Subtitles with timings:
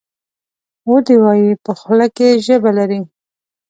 [0.89, 1.51] ودي وایي!
[1.65, 3.01] په خوله کې ژبه لري.